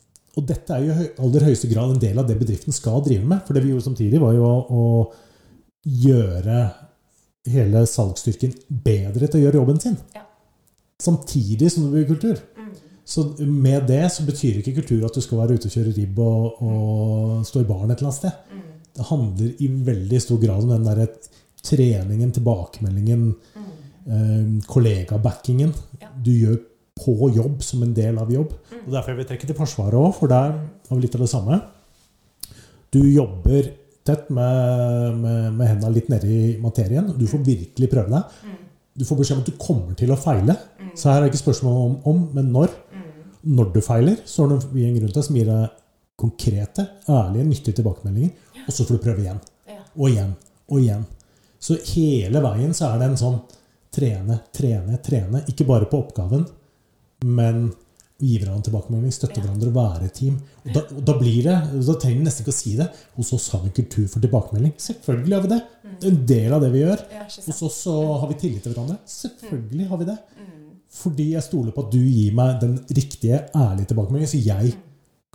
[0.40, 3.26] og dette er jo i aller høyeste grad en del av det bedriften skal drive
[3.28, 3.44] med.
[3.44, 6.62] For det vi gjorde samtidig, var jo å, å gjøre
[7.50, 8.56] hele salgsstyrken
[8.88, 10.00] bedre til å gjøre jobben sin.
[10.16, 10.24] Ja.
[11.00, 12.40] Samtidig som du blir kultur.
[12.58, 12.70] Mm.
[13.10, 16.20] Så med det så betyr ikke kultur at du skal være ute og kjøre ribb
[16.22, 18.42] og, og stå i baren et eller annet sted.
[18.52, 18.66] Mm.
[19.00, 21.08] Det handler i veldig stor grad om den derre
[21.64, 23.24] treningen, tilbakemeldingen,
[24.06, 25.74] eh, kollegabackingen
[26.24, 26.60] du gjør
[27.00, 28.54] på jobb som en del av jobb.
[28.84, 31.32] Og Derfor vil jeg trekke til Forsvaret òg, for der har vi litt av det
[31.32, 31.60] samme.
[32.92, 33.70] Du jobber
[34.06, 37.12] tett med, med, med hendene litt nedi materien.
[37.16, 38.56] Du får virkelig prøve deg.
[39.00, 40.58] Du får beskjed om at du kommer til å feile.
[40.92, 42.74] Så her er det ikke spørsmålet om, om, men når.
[43.40, 45.78] Når du feiler, så har du en rundt deg som gir deg
[46.20, 48.34] konkrete, ærlige, nyttige tilbakemeldinger.
[48.66, 49.40] Og så får du prøve igjen.
[49.70, 49.78] Ja.
[49.96, 50.34] Og igjen.
[50.68, 51.06] Og igjen.
[51.60, 53.38] Så hele veien så er det en sånn
[53.96, 55.40] trene, trene, trene.
[55.48, 56.44] Ikke bare på oppgaven,
[57.24, 57.70] men
[58.20, 60.36] gi hverandre tilbakemelding, støtte hverandre, være et team.
[60.64, 61.56] Og da, og da blir det,
[61.86, 62.86] da trenger vi nesten ikke å si det.
[63.16, 64.74] Hos oss har vi en kultur for tilbakemelding.
[64.84, 65.60] Selvfølgelig har vi det.
[65.90, 67.04] Det er en del av det vi gjør.
[67.46, 68.98] Hos oss så har vi tillit til hverandre.
[69.14, 70.16] Selvfølgelig har vi det.
[70.40, 70.50] Mm.
[71.00, 74.74] Fordi jeg stoler på at du gir meg den riktige, ærlige tilbakemeldingen, så jeg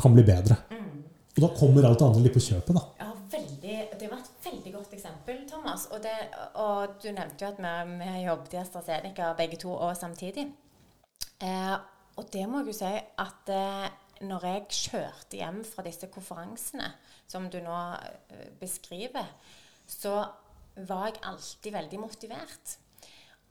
[0.02, 0.60] kan bli bedre.
[0.72, 0.84] Mm.
[1.36, 2.84] Og da kommer alt det andre litt på kjøpet, da.
[3.02, 5.88] Ja, veldig, det var et veldig godt eksempel, Thomas.
[5.92, 6.16] Og, det,
[6.62, 10.48] og du nevnte jo at vi, vi jobbet i AstraZeneca begge to og samtidig.
[11.44, 11.76] Eh,
[12.16, 13.88] og det må jeg jo si at eh,
[14.26, 16.88] når jeg kjørte hjem fra disse konferansene,
[17.28, 19.28] som du nå eh, beskriver,
[19.88, 20.22] så
[20.88, 22.78] var jeg alltid veldig motivert.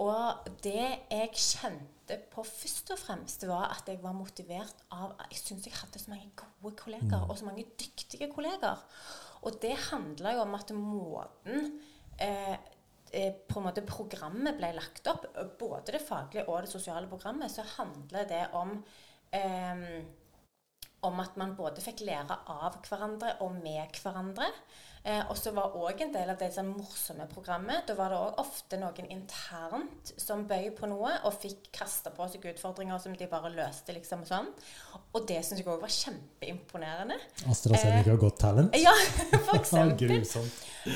[0.02, 5.38] Og det jeg kjente på først og fremst, var at jeg var motivert av Jeg
[5.38, 8.82] syntes jeg hadde så mange gode kollegaer, og så mange dyktige kolleger.
[9.44, 11.78] Og det handla jo om at måten
[12.18, 12.56] eh,
[13.48, 15.26] på en måte programmet ble lagt opp,
[15.60, 18.76] både det faglige og det sosiale programmet, så handler det om
[19.34, 19.88] eh,
[21.04, 24.48] om at man både fikk lære av hverandre og med hverandre.
[25.04, 28.16] Eh, og så var òg en del av det sånn morsomme programmet Da var det
[28.24, 33.12] òg ofte noen internt som bøy på noe og fikk kasta på seg utfordringer som
[33.12, 34.48] de bare løste, liksom sånn.
[35.12, 37.18] Og det syns jeg òg var kjempeimponerende.
[37.52, 38.80] AstraZeneca eh, godt Talent?
[38.80, 38.94] Ja,
[39.50, 40.24] for eksempel.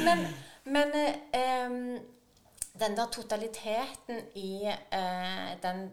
[0.07, 0.25] men,
[0.69, 2.03] men eh,
[2.79, 5.89] den der totaliteten i eh, den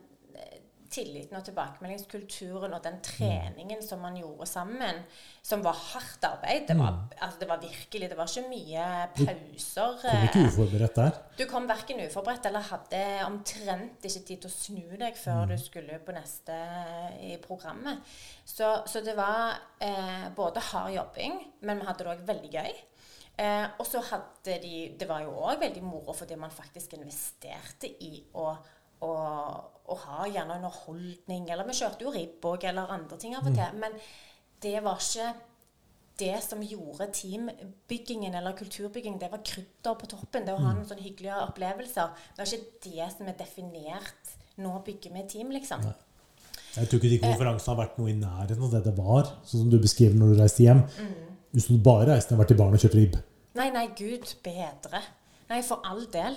[0.96, 5.02] tilliten og tilbakemeldingskulturen og den treningen som man gjorde sammen,
[5.46, 6.68] som var hardt arbeid.
[6.70, 7.18] Det var, mm.
[7.26, 8.86] altså det var virkelig Det var ikke mye
[9.18, 9.98] pauser.
[10.00, 11.20] Du kom ikke eh, uforberedt der?
[11.40, 15.54] Du kom verken uforberedt eller hadde omtrent ikke tid til å snu deg før mm.
[15.54, 16.60] du skulle på neste
[17.26, 18.18] i programmet.
[18.46, 22.84] Så, så det var eh, både hard jobbing, men vi hadde det òg veldig gøy.
[23.36, 27.90] Eh, og så hadde de Det var jo òg veldig moro fordi man faktisk investerte
[28.00, 28.54] i å
[29.04, 29.16] å,
[29.92, 31.50] å ha gjerne underholdning.
[31.52, 33.76] Eller vi kjørte jo ribb òg, eller andre ting av og til.
[33.76, 33.84] Mm.
[33.84, 34.00] Men
[34.64, 35.34] det var ikke
[36.20, 39.20] det som gjorde teambyggingen eller kulturbyggingen.
[39.20, 40.48] det var krydder på toppen.
[40.48, 40.80] Det å ha mm.
[40.80, 42.26] noen sånne hyggelige opplevelser.
[42.32, 45.82] Det var ikke det som er definert Nå bygger vi team, liksom.
[45.84, 45.92] Nei.
[46.78, 49.66] Jeg tror ikke de konferansene har vært noe i nærheten av det det var, sånn
[49.66, 50.80] som du beskriver når du reiste hjem.
[50.96, 51.35] Mm.
[51.56, 53.16] Hvis du bare reiste og vært i baren og kjørt ribb.
[53.56, 55.00] Nei, nei, gud bedre.
[55.48, 56.36] Nei, for all del.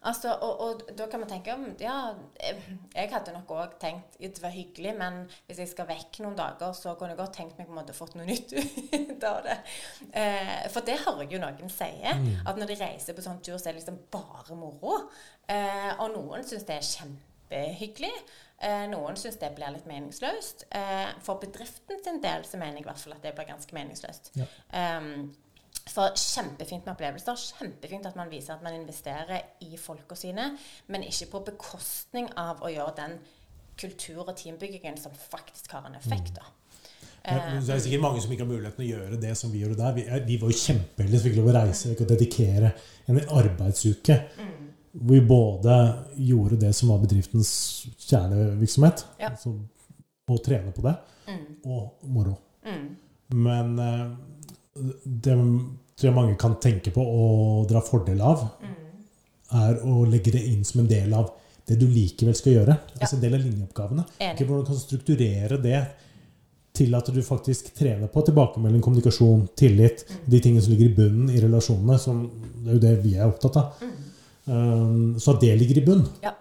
[0.00, 4.40] Altså, og, og, da kan man tenke om Ja, jeg hadde nok òg tenkt det
[4.40, 7.68] var hyggelig, men hvis jeg skal vekk noen dager, så kunne jeg godt tenkt meg
[7.68, 8.54] på en måte fått noe nytt
[9.10, 9.58] ut av det.
[10.16, 11.90] Eh, for det hører jeg jo noen si.
[12.00, 12.30] Mm.
[12.48, 15.02] At når de reiser på sånn tur, så er det liksom bare moro.
[15.50, 16.86] Eh, og noen syns det er
[17.50, 18.12] kjempehyggelig.
[18.60, 20.66] Eh, noen syns det blir litt meningsløst.
[20.70, 23.74] Eh, for bedriften sin del så mener jeg i hvert fall at det blir ganske
[23.74, 24.32] meningsløst.
[24.36, 24.46] Ja.
[24.98, 25.32] Um,
[25.90, 27.40] for kjempefint med opplevelser.
[27.56, 30.52] Kjempefint at man viser at man investerer i folka sine,
[30.88, 33.18] men ikke på bekostning av å gjøre den
[33.80, 36.34] kultur- og teambyggingen som faktisk har en effekt.
[36.36, 36.44] da.
[37.24, 39.80] Men, det er sikkert mange som ikke har muligheten å gjøre det som vi gjorde
[39.80, 39.96] der.
[39.96, 42.70] Vi, vi var jo kjempeheldige som fikk lov å reise og dedikere
[43.08, 44.16] en arbeidsuke.
[44.36, 44.69] Mm.
[44.92, 45.74] Hvor vi både
[46.16, 47.50] gjorde det som var bedriftens
[48.08, 49.30] kjernevirksomhet, ja.
[49.30, 49.54] altså
[50.30, 50.94] å trene på det,
[51.28, 51.44] mm.
[51.70, 52.34] og moro.
[52.66, 52.88] Mm.
[53.46, 54.08] Men eh,
[55.04, 57.28] det tror jeg mange kan tenke på å
[57.70, 58.76] dra fordel av, mm.
[59.62, 61.30] er å legge det inn som en del av
[61.70, 62.76] det du likevel skal gjøre.
[62.94, 63.00] Ja.
[63.00, 64.06] Altså en del av linjeoppgavene.
[64.32, 65.80] Ikke hvordan du kan strukturere det
[66.80, 70.04] til at du faktisk trener på tilbakemelding, kommunikasjon, tillit.
[70.08, 70.20] Mm.
[70.34, 71.98] De tingene som ligger i bunnen i relasjonene.
[72.02, 72.24] Som,
[72.62, 73.82] det er jo det vi er opptatt av.
[73.84, 74.09] Mm.
[74.46, 76.06] Um, så det ligger i bunn.
[76.24, 76.36] Ja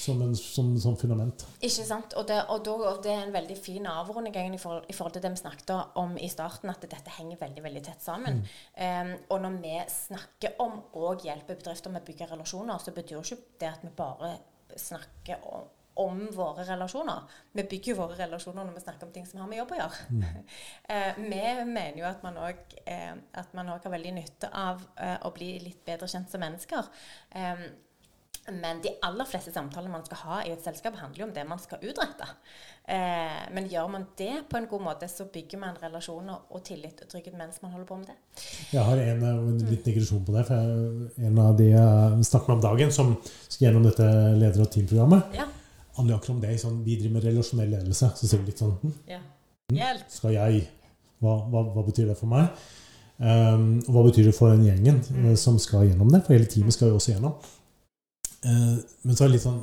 [0.00, 1.44] som, en, som, som fundament.
[1.60, 2.14] Ikke sant.
[2.18, 5.22] Og det, og, da, og det, er en veldig fin avrunding i i forhold, til
[5.22, 8.40] det vi snakket om i starten, at dette henger veldig veldig tett sammen.
[8.40, 9.10] Mm.
[9.10, 13.18] Um, og når vi snakker om å hjelpe bedrifter med å bygge relasjoner, så betyr
[13.18, 14.32] jo ikke det at vi bare
[14.78, 15.68] snakker om
[16.00, 17.26] om våre relasjoner.
[17.52, 19.80] Vi bygger jo våre relasjoner når vi snakker om ting som har med jobb å
[19.82, 20.06] gjøre.
[20.08, 20.24] Mm.
[20.94, 25.52] eh, vi mener jo at man òg eh, har veldig nytte av eh, å bli
[25.62, 26.90] litt bedre kjent som mennesker.
[28.48, 31.44] Men de aller fleste samtalene man skal ha i et selskap, handler jo om det
[31.46, 32.26] man skal utrette.
[32.88, 37.04] Eh, men gjør man det på en god måte, så bygger man relasjoner og tillit
[37.04, 38.16] og trygghet mens man holder på med det.
[38.72, 40.46] Jeg har en, eh, en liten digresjon på det.
[40.46, 43.16] for En av de jeg snakker med om dagen, som
[43.48, 44.08] skal gjennom dette
[44.42, 45.46] leder- og teamprogrammet, ja.
[45.96, 46.56] Handler akkurat om det.
[46.60, 48.10] Sånn, vi driver med relasjonell ledelse.
[48.18, 49.20] Så sier vi litt sånn hm, ja.
[49.72, 50.62] hm, Skal jeg
[51.20, 52.48] hva, hva, hva, betyr det for meg?
[53.20, 55.34] Um, og hva betyr det for den gjengen mm.
[55.40, 56.22] som skal gjennom det?
[56.24, 57.34] For hele teamet skal jo også gjennom.
[58.40, 59.60] Uh, men så er det litt sånn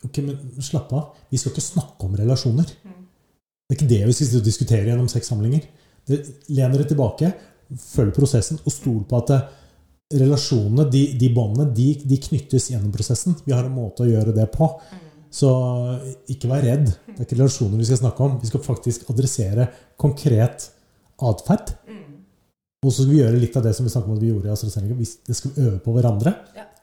[0.00, 1.16] Ok, men slapp av.
[1.28, 2.70] Vi skal ikke snakke om relasjoner.
[2.88, 3.00] Mm.
[3.68, 5.66] Det er ikke det vi skal diskutere gjennom seks samlinger.
[6.08, 7.28] Len dere tilbake,
[7.76, 9.40] følg prosessen, og stol på at det,
[10.10, 13.36] relasjonene, de, de båndene, de, de, knyttes gjennom prosessen.
[13.44, 14.66] Vi har en måte å gjøre det på.
[14.90, 15.04] Mm.
[15.30, 15.50] Så
[16.32, 16.88] ikke vær redd.
[17.06, 18.38] Det er ikke relasjoner vi skal snakke om.
[18.42, 19.68] Vi skal faktisk adressere
[20.00, 20.66] konkret
[21.22, 21.74] atferd.
[21.86, 22.06] Mm.
[22.80, 24.50] Og så skal vi gjøre litt av det som vi snakket om at vi gjorde
[24.50, 25.08] i AstraZeneca.
[25.28, 26.34] Det skal vi øve på hverandre.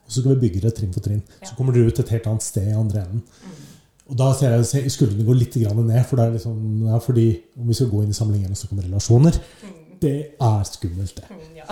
[0.08, 1.24] Og så skal vi bygge det trinn for trinn.
[1.42, 3.24] Så kommer dere ut et helt annet sted i andre enden.
[3.26, 3.64] Mm.
[4.08, 7.26] Og da ser jeg skuldrene går litt ned, for det er liksom, ja, fordi
[7.60, 9.74] om vi skal gå inn i samlingen, og så kommer relasjoner mm.
[9.98, 11.26] Det er skummelt, det.
[11.58, 11.66] Ja.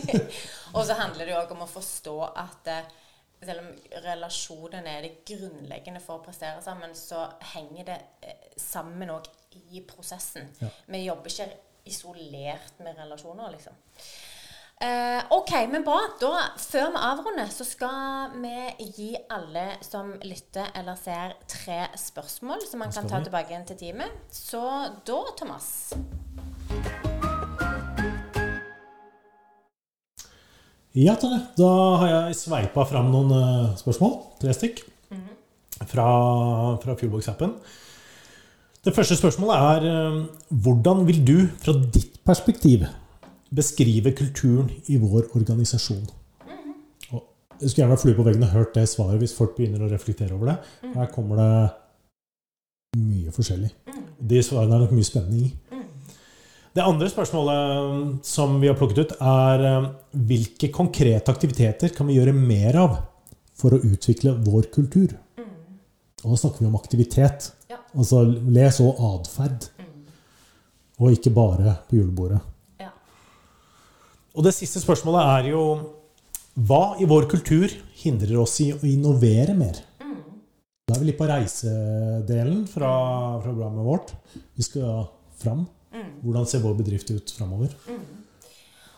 [0.76, 2.86] og så handler det òg om å forstå at eh,
[3.40, 3.70] selv om
[4.04, 7.24] relasjonen er det grunnleggende for å prestere sammen, så
[7.54, 9.30] henger det eh, sammen òg
[9.72, 10.50] i prosessen.
[10.60, 10.68] Ja.
[10.90, 11.48] Vi jobber ikke
[11.88, 13.78] isolert med relasjoner, liksom.
[14.80, 15.98] Eh, OK, men bra.
[16.20, 22.64] Da, før vi avrunder, så skal vi gi alle som lytter eller ser, tre spørsmål
[22.64, 24.22] som man kan ta tilbake igjen til teamet.
[24.32, 24.62] Så
[25.04, 25.92] da, Thomas
[30.98, 31.38] Ja, Tonje.
[31.54, 31.68] Da
[32.00, 34.16] har jeg sveipa fram noen eh, spørsmål.
[34.42, 34.82] Tre stykk.
[35.80, 36.06] Fra,
[36.82, 37.54] fra Fuelbox-appen.
[38.84, 40.16] Det første spørsmålet er eh,
[40.64, 42.88] hvordan vil du, fra ditt perspektiv,
[43.54, 46.02] beskrive kulturen i vår organisasjon?
[47.14, 47.22] Og
[47.60, 49.92] jeg skulle gjerne vært flue på veggen og hørt det svaret hvis folk begynner å
[49.92, 50.58] reflektere over det.
[50.96, 51.50] Her kommer det
[52.98, 53.70] mye forskjellig.
[54.30, 55.79] De svarene er nok mye spennende i.
[56.70, 59.88] Det andre spørsmålet som vi har plukket ut, er eh,
[60.28, 63.00] hvilke konkrete aktiviteter kan vi gjøre mer av
[63.58, 65.16] for å utvikle vår kultur?
[66.20, 67.50] Og da snakker vi om aktivitet.
[67.70, 67.80] Ja.
[67.96, 69.66] Altså les og atferd.
[71.00, 72.38] Og ikke bare på julebordet.
[72.78, 72.92] Ja.
[74.36, 75.64] Og det siste spørsmålet er jo
[76.60, 79.80] hva i vår kultur hindrer oss i å innovere mer?
[80.86, 82.94] Da er vi litt på reisedelen fra,
[83.40, 84.14] fra programmet vårt.
[84.58, 85.08] Vi skal
[85.40, 85.64] fram.
[85.90, 87.74] Hvordan ser vår bedrift ut framover?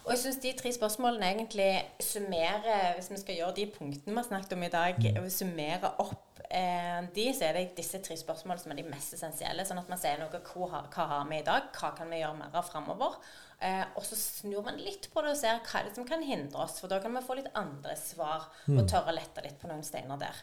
[0.02, 1.68] Og jeg syns de tre spørsmålene egentlig
[2.02, 5.92] summerer Hvis vi skal gjøre de punktene vi har snakket om i dag, og summere
[6.02, 9.64] opp eh, de, så er det disse tre spørsmålene som er de mest essensielle.
[9.68, 12.38] Sånn at man sier noe hva, hva har vi i dag, hva kan vi gjøre
[12.40, 13.14] mer av framover?
[13.62, 16.24] Eh, og så snur man litt på det og ser hva er det som kan
[16.26, 16.80] hindre oss.
[16.82, 19.86] For da kan vi få litt andre svar og tørre å lette litt på noen
[19.86, 20.42] steiner der.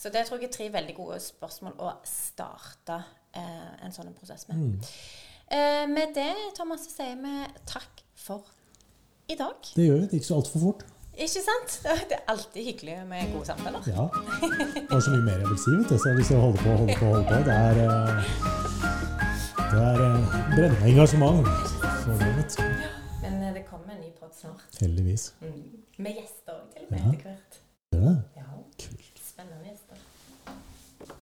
[0.00, 3.02] Så det tror jeg er tre veldig gode spørsmål å starte
[3.36, 4.80] eh, en sånn prosess med.
[5.52, 7.34] Eh, med det, Thomas, så sier vi
[7.68, 8.46] takk for
[9.28, 9.56] i dag.
[9.76, 10.06] Det gjør vi.
[10.10, 10.84] Det gikk så altfor fort.
[11.14, 11.74] Ikke sant?
[12.10, 13.84] Det er alltid hyggelig med gode samtaler.
[13.86, 14.08] Ja.
[14.74, 15.94] Det var så mye mer jeg vil si, vet du.
[15.98, 17.38] Så jeg har lyst til å holde på, holde på, holde på.
[17.46, 18.10] Det er, eh,
[19.70, 21.46] det er eh, brennende engasjement.
[22.02, 22.64] Så det vet du.
[23.22, 24.66] Men eh, det kommer en ny pod snart.
[24.80, 25.28] Heldigvis.
[26.02, 27.12] Med gjester òg, til og med Ja.
[27.14, 27.60] etter hvert.
[27.94, 28.14] Det?
[28.40, 28.48] Ja.
[28.82, 29.03] Kult.